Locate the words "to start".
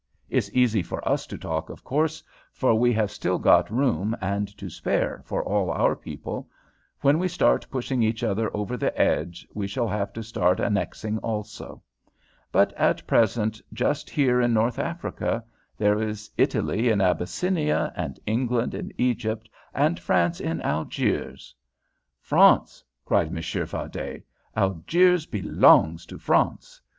10.13-10.59